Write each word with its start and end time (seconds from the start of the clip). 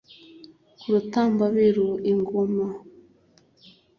ku 0.79 0.85
rutambabiru: 0.93 1.87
i 2.11 2.13
ngoma 2.19 2.67